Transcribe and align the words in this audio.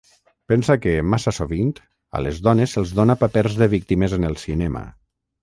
Pensa 0.51 0.75
que, 0.85 0.93
massa 1.13 1.33
sovint, 1.37 1.69
a 2.19 2.23
les 2.29 2.41
dones 2.47 2.73
se'ls 2.77 2.95
dona 3.01 3.17
papers 3.25 3.59
de 3.61 3.69
víctimes 3.77 4.19
en 4.19 4.27
el 4.33 4.41
cinema. 4.47 4.85